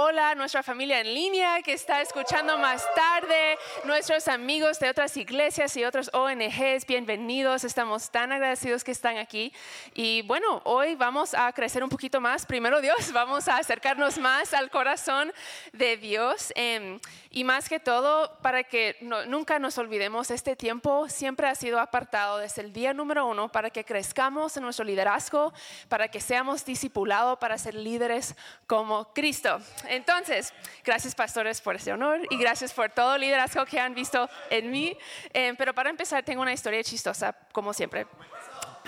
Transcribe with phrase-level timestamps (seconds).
[0.00, 5.16] hola a nuestra familia en línea que está escuchando más tarde, nuestros amigos de otras
[5.16, 7.64] iglesias y otros ONGs, bienvenidos.
[7.64, 9.52] Estamos tan agradecidos que están aquí.
[9.94, 12.46] Y bueno, hoy vamos a crecer un poquito más.
[12.46, 15.32] Primero Dios, vamos a acercarnos más al corazón
[15.72, 16.52] de Dios.
[16.54, 21.80] Em, y más que todo, para que nunca nos olvidemos, este tiempo siempre ha sido
[21.80, 25.52] apartado desde el día número uno para que crezcamos en nuestro liderazgo,
[25.88, 28.36] para que seamos discipulados, para ser líderes
[28.68, 29.60] como Cristo.
[29.88, 30.52] Entonces,
[30.84, 34.70] gracias pastores por ese honor y gracias por todo el liderazgo que han visto en
[34.70, 34.96] mí.
[35.32, 38.06] Eh, pero para empezar, tengo una historia chistosa, como siempre.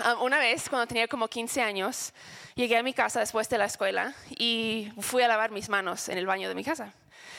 [0.03, 2.13] Ah, una vez, cuando tenía como 15 años,
[2.55, 6.17] llegué a mi casa después de la escuela y fui a lavar mis manos en
[6.17, 6.93] el baño de mi casa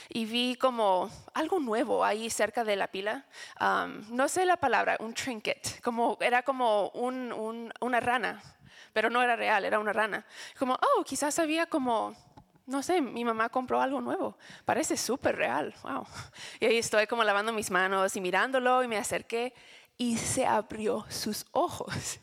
[0.08, 3.24] y vi como algo nuevo ahí cerca de la pila.
[4.10, 8.42] no sé la palabra, un trinket, como, era como una rana,
[8.92, 10.24] pero no era real, era una rana.
[10.58, 12.14] Como, oh, quizás había como
[12.66, 14.36] no sé, mi mamá compró algo nuevo.
[14.64, 15.74] Parece súper real.
[15.82, 16.06] Wow.
[16.60, 19.54] Y ahí estoy como lavando mis manos y mirándolo y me acerqué
[19.96, 22.20] y se abrió sus ojos.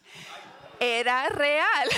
[0.80, 1.90] Era real.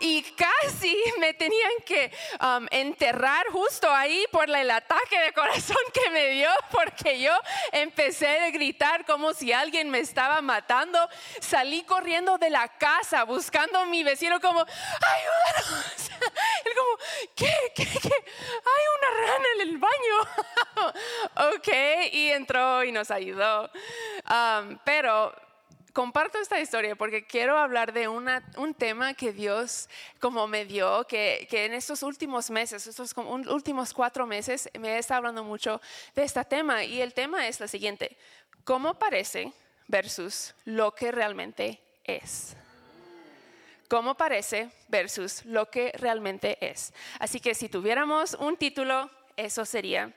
[0.00, 6.10] Y casi me tenían que um, enterrar justo ahí por el ataque de corazón que
[6.10, 7.32] me dio, porque yo
[7.72, 10.98] empecé a gritar como si alguien me estaba matando.
[11.40, 16.10] Salí corriendo de la casa buscando a mi vecino como, ayúdanos.
[16.64, 16.98] Él como,
[17.34, 17.54] ¿qué?
[17.74, 17.84] ¿Qué?
[17.84, 18.14] ¿Qué?
[18.14, 21.54] Hay una rana en el baño.
[21.54, 23.70] ok, y entró y nos ayudó.
[24.28, 25.47] Um, pero
[25.98, 29.88] comparto esta historia porque quiero hablar de un tema que Dios
[30.20, 35.42] como me dio, que, en estos últimos meses, estos últimos cuatro meses, me está hablando
[35.42, 35.80] mucho
[36.14, 36.84] de este tema.
[36.84, 38.16] Y el tema es lo siguiente,
[38.62, 39.52] ¿cómo parece
[39.88, 42.54] versus lo que realmente es?
[43.88, 46.94] ¿Cómo parece versus lo que realmente es?
[47.18, 50.14] Así que si tuviéramos un título, eso sería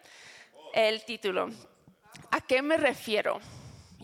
[0.75, 1.49] el título.
[2.29, 3.41] ¿A qué me refiero?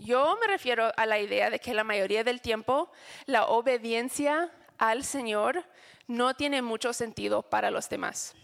[0.03, 2.92] Yo me refiero a la idea de que la mayoría del tiempo
[3.26, 5.66] la obediencia al Señor
[6.08, 8.36] no tiene mucho sentido para los demás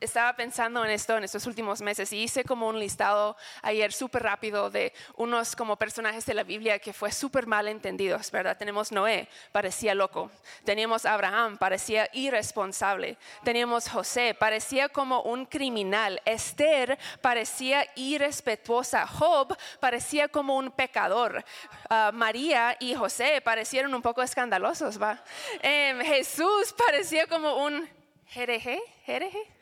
[0.00, 4.22] estaba pensando en esto en estos últimos meses y hice como un listado ayer súper
[4.22, 8.56] rápido de unos como personajes de la Biblia que fue súper mal entendidos, ¿verdad?
[8.56, 10.30] Tenemos Noé, parecía loco.
[10.64, 13.16] Teníamos Abraham, parecía irresponsable.
[13.42, 16.20] Teníamos José, parecía como un criminal.
[16.24, 19.06] Esther parecía irrespetuosa.
[19.06, 21.44] Job parecía como un pecador.
[21.88, 25.22] Ah, María y José parecieron un poco escandalosos, ¿va?
[25.62, 27.88] Em, Jesús parecía como un
[28.34, 29.55] hereje, hereje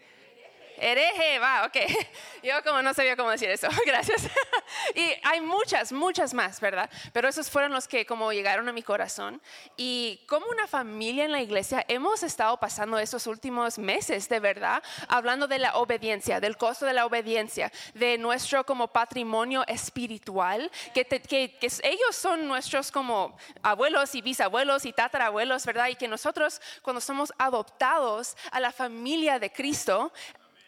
[0.79, 1.77] hereje, va, ok.
[2.43, 4.29] Yo como no sabía cómo decir eso, gracias.
[4.95, 6.91] Y hay muchas, muchas más, ¿verdad?
[7.12, 9.41] Pero esos fueron los que como llegaron a mi corazón.
[9.77, 14.83] Y como una familia en la iglesia hemos estado pasando esos últimos meses, de verdad,
[15.09, 21.05] hablando de la obediencia, del costo de la obediencia, de nuestro como patrimonio espiritual, que,
[21.05, 25.89] que, que ellos son nuestros como abuelos y bisabuelos y tatarabuelos, ¿verdad?
[25.89, 30.12] Y que nosotros cuando somos adoptados a la familia de Cristo,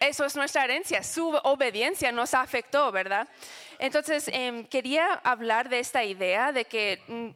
[0.01, 3.29] eso es nuestra herencia, su obediencia nos afectó, ¿verdad?
[3.79, 7.31] Entonces, em, quería hablar de esta idea de que mm,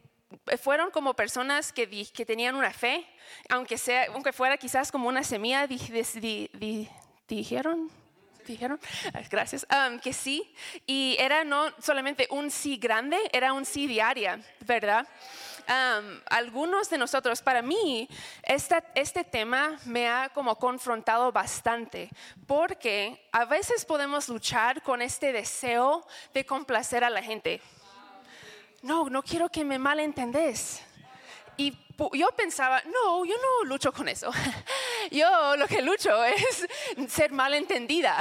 [0.59, 3.07] fueron como personas que, que, tenían una fe,
[3.49, 5.67] aunque, sea, aunque fuera quizás como una semilla,
[7.29, 7.91] dijeron,
[8.47, 8.81] dijeron,
[9.31, 9.67] gracias,
[10.03, 10.53] que sí,
[10.87, 15.07] y era no solamente un sí grande, era un sí diaria, ¿verdad?
[16.31, 18.09] algunos de nosotros, para mí,
[18.43, 22.11] este tema me ha como confrontado bastante,
[22.47, 27.61] porque a veces podemos luchar con este deseo de complacer a la gente.
[28.83, 30.83] No, no quiero que me malentendés.
[31.57, 31.77] Y
[32.15, 34.31] yo pensaba, no, yo no lucho con eso.
[35.11, 36.67] Yo lo que lucho es
[37.09, 38.21] ser malentendida.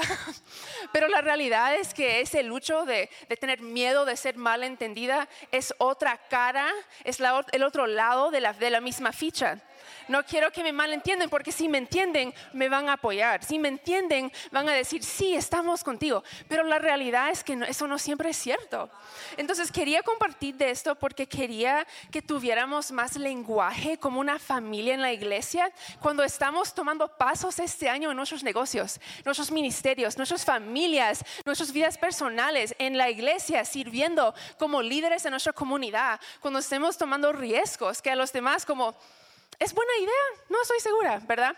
[0.91, 6.17] Pero la realidad es que ese lucho de, tener miedo de ser malentendida es otra
[6.29, 6.71] cara,
[7.03, 7.19] es
[7.51, 9.61] el otro lado de la misma ficha.
[10.07, 13.43] No quiero que me malentiendan porque si me entienden me van a apoyar.
[13.43, 16.23] Si me entienden van a decir, sí, estamos contigo.
[16.47, 18.89] Pero la realidad es que eso no siempre es cierto.
[19.37, 25.01] Entonces quería compartir de esto porque quería que tuviéramos más lenguaje como una familia en
[25.01, 31.23] la iglesia cuando estamos tomando pasos este año en nuestros negocios, nuestros ministerios, nuestras familias,
[31.45, 37.31] nuestras vidas personales, en la iglesia, sirviendo como líderes de nuestra comunidad, cuando estemos tomando
[37.31, 38.95] riesgos que a los demás como
[39.59, 41.55] es buena idea, no estoy segura, ¿verdad?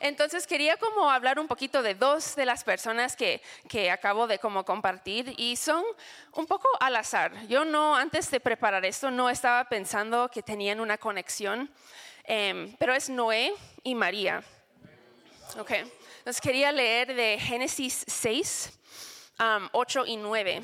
[0.00, 4.40] Entonces quería como hablar un poquito de dos de las personas que, que acabo de
[4.40, 5.84] como compartir y son
[6.32, 7.46] un poco al azar.
[7.46, 11.70] Yo no, antes de preparar esto, no estaba pensando que tenían una conexión,
[12.24, 13.54] em, pero es Noé
[13.84, 14.42] y María.
[15.56, 15.70] Ok,
[16.18, 18.72] entonces quería leer de Génesis 6,
[19.72, 20.62] 8 um, y 9.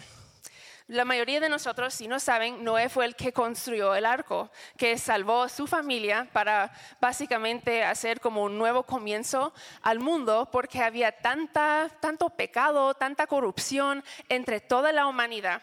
[0.90, 4.98] La mayoría de nosotros, si no saben, Noé fue el que construyó el arco, que
[4.98, 11.12] salvó a su familia para básicamente hacer como un nuevo comienzo al mundo, porque había
[11.12, 15.62] tanta, tanto pecado, tanta corrupción entre toda la humanidad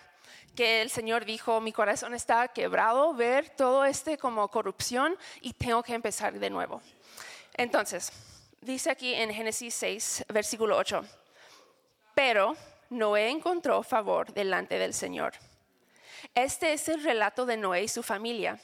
[0.55, 5.83] que el Señor dijo, mi corazón está quebrado ver todo este como corrupción y tengo
[5.83, 6.81] que empezar de nuevo.
[7.55, 8.13] Entonces,
[8.61, 11.03] dice aquí en Génesis 6, versículo 8,
[12.15, 12.55] pero
[12.89, 15.33] Noé encontró favor delante del Señor.
[16.33, 18.59] Este es el relato de Noé y su familia.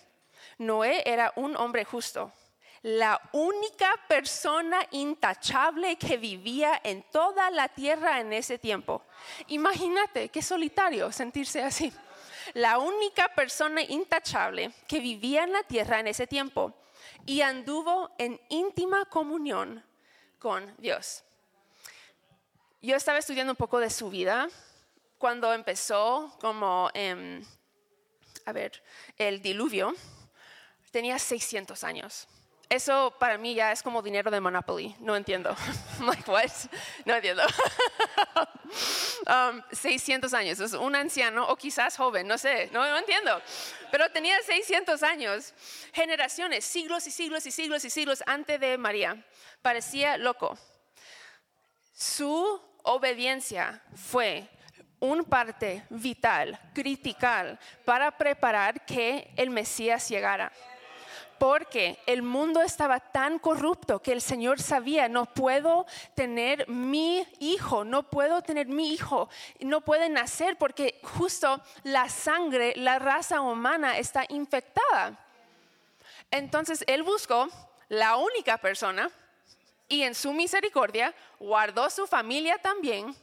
[0.58, 2.31] Noé era un hombre justo,
[2.84, 9.04] la única persona intachable que vivía en toda la tierra en ese tiempo.
[9.48, 11.94] Imagínate qué solitario sentirse así.
[12.54, 16.74] La única persona intachable que vivía en la tierra en ese tiempo
[17.25, 19.84] y anduvo en íntima comunión
[20.38, 21.24] con Dios.
[22.86, 24.50] Yo estaba estudiando un poco de su vida
[25.18, 26.92] cuando empezó como,
[28.46, 28.84] a ver,
[29.18, 29.96] el diluvio.
[30.92, 32.28] Tenía 600 años.
[32.68, 34.98] Eso para mí ya es como dinero de Monopoly.
[35.00, 35.56] No entiendo.
[36.06, 36.52] like, what?
[37.06, 37.44] No entiendo.
[39.72, 40.60] 600 um, años.
[40.60, 42.70] Es un anciano o quizás joven, no sé.
[42.74, 43.42] No, no entiendo.
[43.92, 45.54] Pero tenía 600 años.
[45.94, 49.26] Generaciones, siglos y siglos y siglos y siglos antes de María.
[49.62, 50.58] Parecía loco.
[51.94, 54.48] Su obediencia fue
[55.00, 60.52] un parte vital, critical, para preparar que el Mesías llegara.
[61.40, 65.86] Porque el mundo estaba tan corrupto que el Señor sabía, no puedo
[66.16, 69.28] tener mi hijo, no puedo tener mi hijo,
[69.60, 75.20] no puede nacer porque justo la sangre, la raza humana está infectada.
[76.32, 77.50] Entonces Él buscó
[77.90, 79.12] la única persona
[79.88, 83.16] y en su misericordia guardó su familia también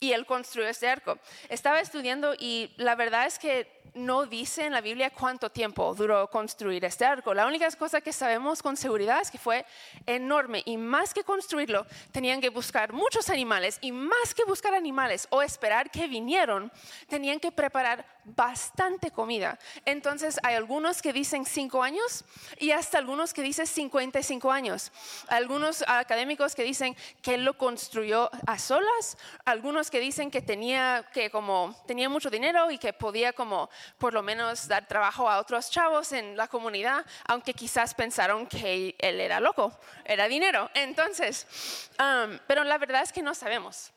[0.00, 1.18] y él construyó este arco.
[1.48, 6.28] Estaba estudiando y la verdad es que no dice en la Biblia cuánto tiempo duró
[6.28, 7.32] construir este arco.
[7.32, 9.64] La única cosa que sabemos con seguridad es que fue
[10.06, 15.28] enorme y más que construirlo, tenían que buscar muchos animales y más que buscar animales
[15.30, 16.72] o esperar que vinieron,
[17.08, 19.58] tenían que preparar bastante comida.
[19.84, 22.24] Entonces hay algunos que dicen cinco años
[22.58, 24.90] y hasta algunos que dicen 55 años.
[25.28, 31.08] Algunos académicos que dicen que él lo construyó a solas, algunos que dicen que tenía
[31.12, 35.38] que como tenía mucho dinero y que podía como por lo menos dar trabajo a
[35.38, 40.70] otros chavos en la comunidad, aunque quizás pensaron que él era loco, era dinero.
[40.74, 43.90] Entonces, um, pero la verdad es que no sabemos.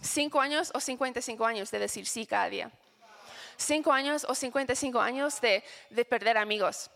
[0.00, 2.70] Cinco años o 55 años de decir sí cada día.
[3.56, 6.90] Cinco años o 55 años de, de perder amigos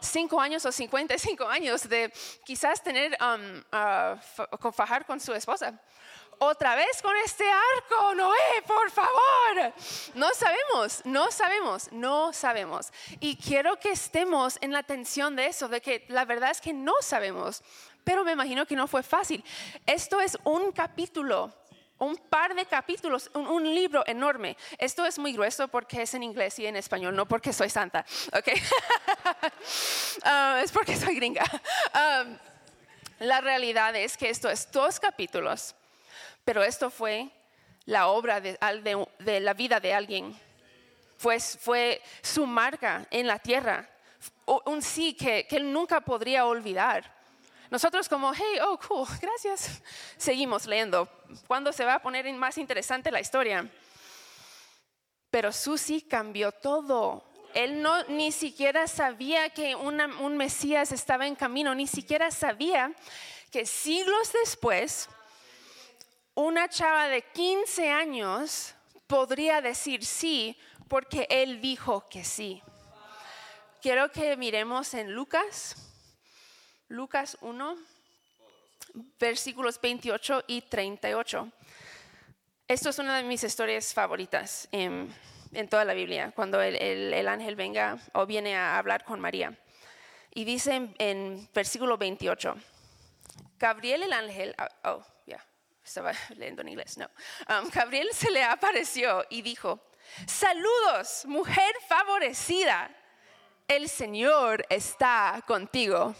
[0.00, 2.12] cinco años o 55 años de
[2.44, 5.80] quizás tener, um, uh, fajar con su esposa
[6.38, 9.72] otra vez con este arco, Noé, por favor.
[10.14, 12.92] No sabemos, no sabemos, no sabemos.
[13.20, 16.72] Y quiero que estemos en la atención de eso, de que la verdad es que
[16.72, 17.62] no sabemos,
[18.04, 19.42] pero me imagino que no fue fácil.
[19.86, 21.52] Esto es un capítulo.
[21.98, 24.58] Un par de capítulos, un, libro enorme.
[24.76, 28.04] Esto es muy grueso porque es en inglés y en español, no porque soy santa,
[28.34, 28.48] ¿ok?
[30.22, 31.44] Ah, es porque soy gringa.
[31.94, 32.24] Ah,
[33.18, 35.74] la realidad es que esto es dos capítulos
[36.46, 37.28] pero esto fue
[37.86, 38.56] la obra de,
[39.40, 40.40] la vida de alguien.
[41.18, 43.90] Fue su marca en la tierra,
[44.64, 47.12] un sí que, que él nunca podría olvidar.
[47.68, 49.82] Nosotros como, hey, oh, cool, gracias.
[50.16, 51.08] Seguimos leyendo.
[51.48, 53.68] ¿Cuándo se va a poner más interesante la historia?
[55.28, 57.24] Pero Susi cambió todo.
[57.54, 62.92] Él no ni siquiera sabía que un Mesías estaba en camino, ni siquiera sabía
[63.50, 65.08] que siglos después
[66.36, 68.74] una chava de 15 años
[69.06, 72.62] podría decir sí porque él dijo que sí.
[73.80, 75.76] Quiero que miremos en Lucas,
[76.88, 77.76] Lucas 1,
[79.18, 81.50] versículos 28 y 38.
[82.68, 85.14] Esto es una de mis historias favoritas en,
[85.70, 89.58] toda la Biblia, cuando el, ángel venga o viene a hablar con María.
[90.34, 92.56] Y dice en, versículo 28,
[93.58, 95.02] Gabriel el ángel, oh,
[95.86, 97.08] estaba leyendo en inglés, no.
[97.48, 99.80] Um, Gabriel se le apareció y dijo,
[100.26, 102.90] saludos, mujer favorecida,
[103.68, 106.14] el Señor está contigo.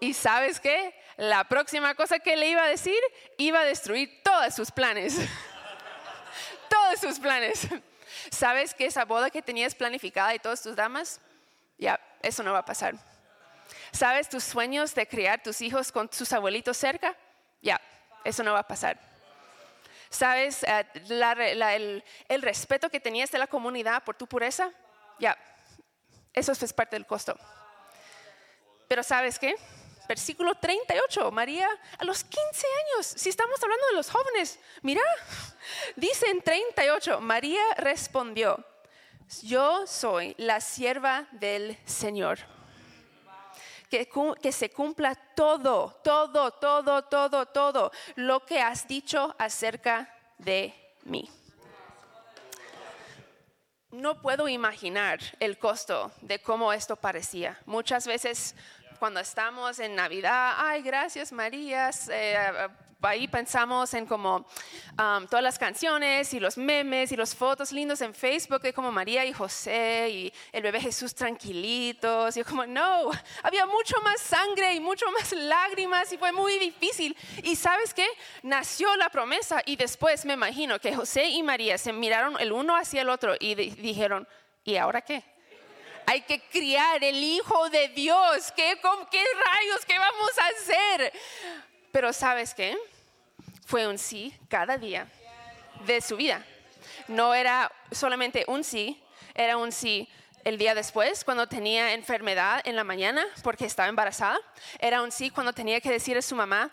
[0.00, 0.94] Y sabes qué?
[1.16, 2.98] La próxima cosa que le iba a decir
[3.38, 5.16] iba a destruir todos sus planes.
[6.68, 7.66] todos sus planes.
[8.30, 11.20] ¿Sabes que esa boda que tenías planificada y todas tus damas?
[11.78, 12.94] Ya, eso no va a pasar.
[13.92, 17.16] ¿Sabes tus sueños de criar tus hijos con sus abuelitos cerca?
[17.62, 17.80] Ya,
[18.24, 18.98] eso no va a pasar.
[20.10, 24.70] ¿Sabes eh, el, respeto que tenías de la comunidad por tu pureza?
[25.18, 25.36] Ya,
[26.32, 27.36] eso es parte del costo.
[28.86, 29.56] Pero ¿sabes qué?
[30.06, 35.02] Versículo 38, María a los 15 años, si estamos hablando de los jóvenes, mira,
[35.96, 38.64] dice en 38, María respondió,
[39.42, 42.53] yo soy la sierva del Señor.
[43.94, 50.74] Que, se cumpla todo, todo, todo, todo, todo lo que has dicho acerca de
[51.04, 51.30] mí.
[53.92, 57.60] No puedo imaginar el costo de cómo esto parecía.
[57.66, 58.56] Muchas veces
[59.04, 62.68] cuando estamos en Navidad, ay, gracias María, eh,
[63.02, 64.36] ahí pensamos en como
[64.98, 68.90] um, todas las canciones y los memes y las fotos lindos en Facebook de como
[68.90, 72.34] María y José y el bebé Jesús tranquilitos.
[72.34, 73.10] Y yo como, no,
[73.42, 77.14] había mucho más sangre y mucho más lágrimas y fue muy difícil.
[77.42, 78.06] Y sabes qué?
[78.42, 82.74] Nació la promesa y después me imagino que José y María se miraron el uno
[82.74, 84.26] hacia el otro y dijeron,
[84.64, 85.33] ¿y ahora qué?
[86.06, 88.52] Hay que criar el Hijo de Dios.
[88.54, 88.78] ¿Qué,
[89.10, 89.84] ¿Qué rayos?
[89.86, 91.12] ¿Qué vamos a hacer?
[91.92, 92.76] Pero sabes qué?
[93.66, 95.08] Fue un sí cada día
[95.86, 96.44] de su vida.
[97.08, 99.02] No era solamente un sí,
[99.34, 100.08] era un sí
[100.44, 104.38] el día después, cuando tenía enfermedad en la mañana porque estaba embarazada.
[104.78, 106.70] Era un sí cuando tenía que decir a su mamá,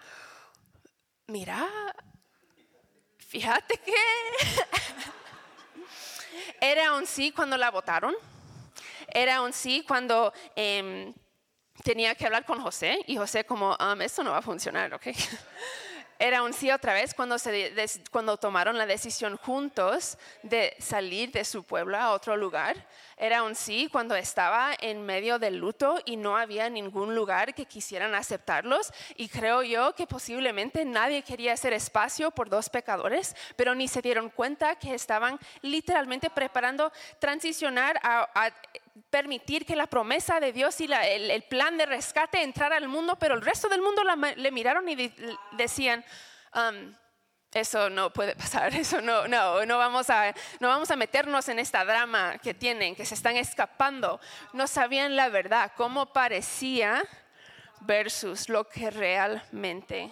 [1.28, 1.68] mira,
[3.18, 3.94] fíjate que...
[6.64, 8.14] Era un sí cuando la votaron
[9.14, 11.14] era un sí cuando em,
[11.84, 15.08] tenía que hablar con José y José como, um, esto no va a funcionar, ¿ok?
[16.24, 17.36] Era un sí otra vez cuando,
[18.12, 22.88] cuando tomaron la decisión juntos de salir de su pueblo a otro lugar.
[23.18, 27.66] Era un sí cuando estaba en medio del luto y no había ningún lugar que
[27.66, 28.94] quisieran aceptarlos.
[29.16, 34.04] Y creo yo que posiblemente nadie quería hacer espacio por dos pecadores, pero ni se
[34.04, 38.52] dieron cuenta que estaban literalmente preparando transicionar a
[39.10, 43.36] permitir que la promesa de Dios y el, plan de rescate entrara al mundo, pero
[43.36, 44.04] el resto del mundo
[44.36, 45.14] le miraron y
[45.54, 46.04] decían,
[46.56, 46.94] um,
[47.54, 51.60] eso no puede pasar, eso no, no, no vamos, a, no vamos a meternos en
[51.60, 54.20] esta drama que tienen, que se están escapando.
[54.54, 57.04] No sabían la verdad, cómo parecía
[57.82, 60.12] versus lo que realmente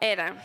[0.00, 0.42] era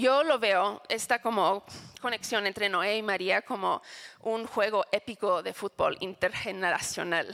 [0.00, 1.64] yo lo veo, esta como
[2.00, 3.82] conexión entre Noé y María como
[4.20, 7.32] un juego épico de fútbol intergeneracional.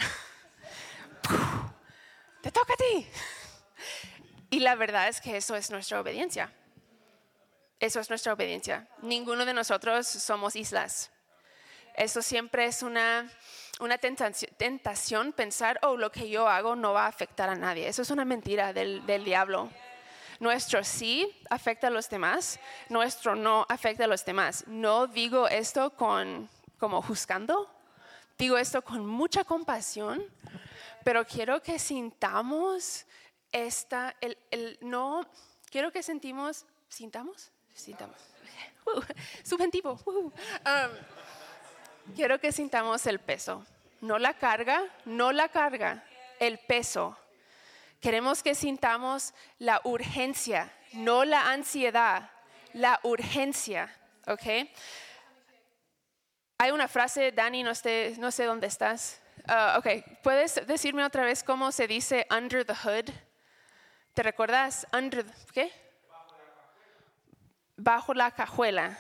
[2.43, 3.07] Te toca a ti.
[4.51, 6.53] Y la verdad es que eso es nuestra obediencia.
[7.81, 8.87] Eso es nuestra obediencia.
[9.01, 11.11] Ninguno de nosotros somos islas.
[11.95, 13.31] Eso siempre es una,
[13.81, 17.89] una tentación, pensar, oh, lo que yo hago no va a afectar a nadie.
[17.89, 19.71] Eso es una mentira del, del diablo.
[20.43, 22.59] Nuestro sí afecta a los demás,
[22.89, 24.65] nuestro no afecta a los demás.
[24.67, 27.71] No digo esto con como juzgando,
[28.37, 30.21] digo esto con mucha compasión,
[31.05, 33.07] pero quiero que sintamos
[33.53, 35.25] esta, el, el no,
[35.71, 38.17] quiero que sentimos, sintamos, sintamos,
[38.87, 40.33] uh, uh, um,
[42.17, 43.65] quiero que sintamos el peso,
[44.01, 46.05] no la carga, no la carga,
[46.41, 47.17] el peso
[48.03, 52.31] Queremos que sintamos la urgencia, no la ansiedad,
[52.73, 53.95] la urgencia,
[54.27, 54.69] ¿ok?
[56.59, 59.23] Hay una frase, Dani, no sé, no sé dónde estás.
[59.49, 59.87] Uh, ok,
[60.21, 63.09] ¿puedes decirme otra vez cómo se dice under the hood?
[64.15, 64.85] ¿Te recuerdas?
[64.93, 65.71] Under, ¿qué?
[67.77, 68.99] Bajo la cajuela.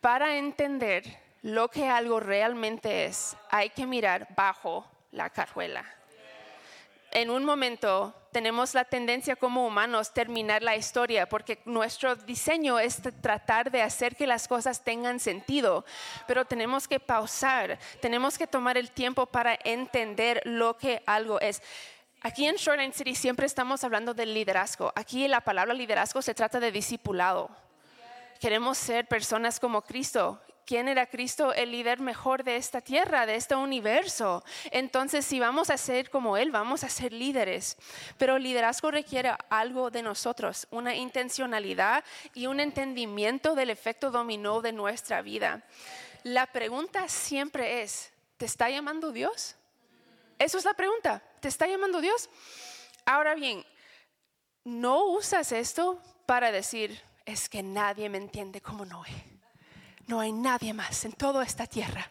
[0.00, 1.02] Para entender
[1.42, 5.84] lo que algo realmente es, hay que mirar bajo la cajuela.
[7.10, 13.00] En un momento tenemos la tendencia como humanos terminar la historia porque nuestro diseño es
[13.22, 15.86] tratar de hacer que las cosas tengan sentido,
[16.26, 21.62] pero tenemos que pausar, tenemos que tomar el tiempo para entender lo que algo es.
[22.20, 24.92] Aquí en Shoreline City siempre estamos hablando del liderazgo.
[24.96, 27.48] Aquí la palabra liderazgo se trata de discipulado.
[28.38, 31.54] Queremos ser personas como Cristo ¿Quién era Cristo?
[31.54, 34.42] El líder mejor de esta tierra, de este universo.
[34.72, 37.76] Entonces, si vamos a ser como Él, vamos a ser líderes.
[38.18, 42.02] Pero liderazgo requiere algo de nosotros, una intencionalidad
[42.34, 45.62] y un entendimiento del efecto dominó de nuestra vida.
[46.24, 49.54] La pregunta siempre es, ¿te está llamando Dios?
[50.36, 52.28] Eso es la pregunta, ¿te está llamando Dios?
[53.04, 53.64] Ahora bien,
[54.64, 59.35] no usas esto para decir, es que nadie me entiende como Noé
[60.06, 62.08] no hay nadie más en toda esta tierra.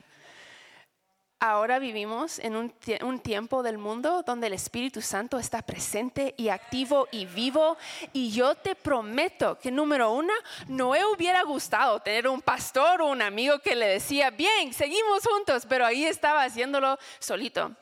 [1.40, 7.08] Ahora vivimos en un, tiempo del mundo donde el Espíritu Santo está presente y activo
[7.12, 7.78] y vivo.
[8.14, 10.34] Y yo te prometo que número uno,
[10.68, 15.24] no me hubiera gustado tener un pastor o un amigo que le decía, bien, seguimos
[15.24, 17.75] juntos, pero ahí estaba haciéndolo solito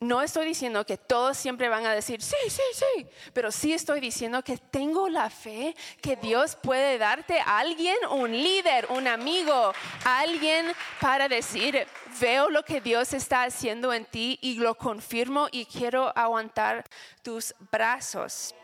[0.00, 4.00] no estoy diciendo que todos siempre van a decir, sí, sí, sí, pero sí estoy
[4.00, 9.72] diciendo que tengo la fe que Dios puede darte a alguien, un líder, un amigo,
[10.04, 11.86] alguien para decir,
[12.20, 16.84] veo lo que Dios está haciendo en ti y lo confirmo y quiero aguantar
[17.22, 18.54] tus brazos.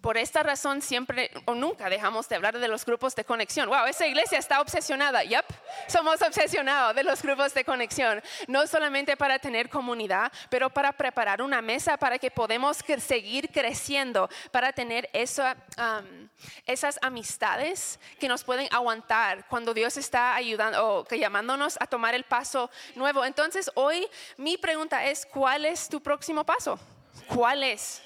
[0.00, 3.68] Por esta razón siempre o nunca dejamos de hablar de los grupos de conexión.
[3.68, 5.24] Wow, esa iglesia está obsesionada.
[5.24, 5.46] Yep,
[5.86, 8.22] somos obsesionados de los grupos de conexión.
[8.46, 14.28] No solamente para tener comunidad, pero para preparar una mesa para que podamos seguir creciendo,
[14.50, 21.86] para tener esas amistades que nos pueden aguantar cuando Dios está ayudando o llamándonos a
[21.86, 23.24] tomar el paso nuevo.
[23.24, 26.78] Entonces, hoy mi pregunta es, ¿cuál es tu próximo paso?
[27.28, 28.02] ¿Cuál es?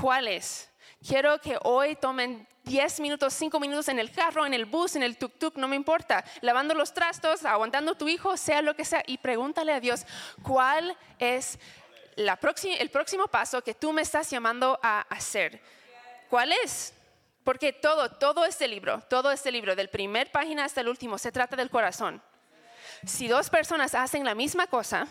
[0.00, 0.68] ¿Cuál es?
[1.06, 5.02] Quiero que hoy tomen 10 minutos, 5 minutos en el carro, en el bus, en
[5.02, 9.02] el tuk-tuk, no me importa, lavando los trastos, aguantando tu hijo, sea lo que sea,
[9.06, 10.06] y pregúntale a Dios,
[10.42, 11.58] ¿cuál es
[12.16, 15.60] el próximo paso que tú me estás llamando a hacer?
[16.30, 16.94] ¿Cuál es?
[17.42, 21.30] Porque todo, todo este libro, todo este libro, del primer página hasta el último, se
[21.30, 22.22] trata del corazón.
[23.04, 25.06] Si dos personas hacen la misma cosa,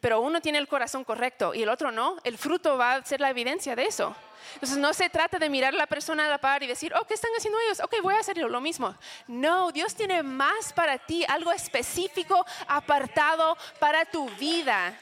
[0.00, 3.20] pero uno tiene el corazón correcto y el otro no, el fruto va a ser
[3.20, 4.14] la evidencia de eso.
[4.54, 7.04] Entonces no se trata de mirar a la persona a la par y decir, oh,
[7.04, 7.80] ¿qué están haciendo ellos?
[7.80, 8.94] Ok, voy a hacer lo mismo.
[9.26, 14.96] No, Dios tiene más para ti, algo específico, apartado para tu vida.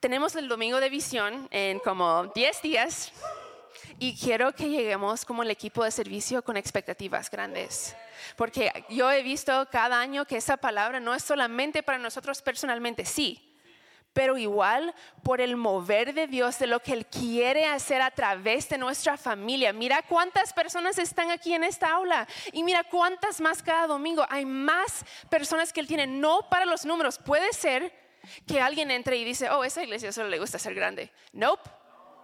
[0.00, 3.12] Tenemos el domingo de visión en como 10 días
[3.98, 7.96] y quiero que lleguemos como el equipo de servicio con expectativas grandes.
[8.36, 13.04] Porque yo he visto cada año que esa palabra no es solamente para nosotros personalmente,
[13.04, 13.56] sí,
[14.12, 18.66] pero igual por el mover de Dios, de lo que Él quiere hacer a través
[18.70, 19.74] de nuestra familia.
[19.74, 24.24] Mira cuántas personas están aquí en esta aula y mira cuántas más cada domingo.
[24.30, 27.18] Hay más personas que Él tiene, no para los números.
[27.18, 27.92] Puede ser
[28.46, 31.12] que alguien entre y dice, oh, esa iglesia solo le gusta ser grande.
[31.32, 31.68] Nope.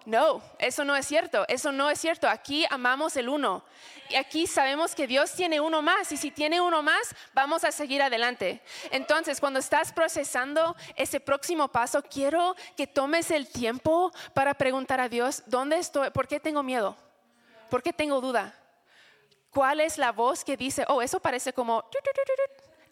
[0.04, 2.28] No, eso no es cierto, eso no es cierto.
[2.28, 3.62] Aquí amamos el uno.
[4.08, 7.72] Y aquí sabemos que Dios tiene uno más y si tiene uno más, vamos a
[7.72, 8.60] seguir adelante.
[8.90, 15.08] Entonces, cuando estás procesando ese próximo paso, quiero que tomes el tiempo para preguntar a
[15.08, 16.10] Dios, ¿dónde estoy?
[16.10, 16.96] ¿Por qué tengo miedo?
[17.70, 18.54] ¿Por qué tengo duda?
[19.50, 21.84] ¿Cuál es la voz que dice, oh, eso parece como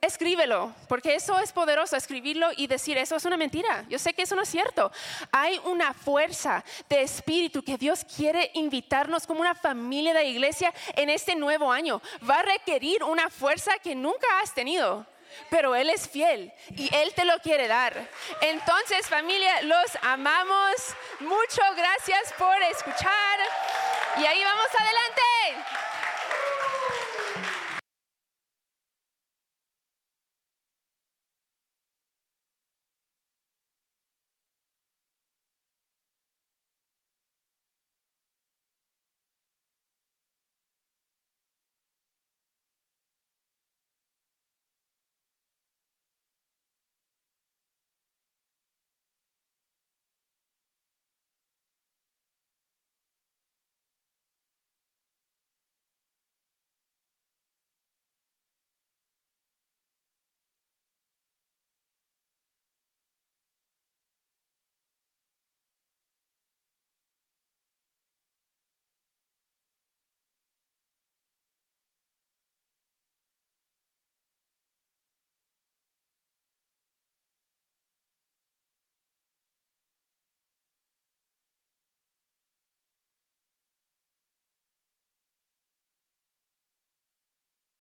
[0.00, 3.84] escríbelo, porque eso es poderoso, escribirlo y decir, eso es una mentira.
[3.88, 4.90] Yo sé que eso no es cierto.
[5.30, 11.10] Hay una fuerza de espíritu que Dios quiere invitarnos como una familia de iglesia en
[11.10, 12.00] este nuevo año.
[12.28, 15.06] Va a requerir una fuerza que nunca has tenido.
[15.48, 18.08] Pero Él es fiel y Él te lo quiere dar.
[18.40, 20.74] Entonces familia, los amamos.
[21.20, 23.38] Muchas gracias por escuchar.
[24.18, 25.99] Y ahí vamos adelante.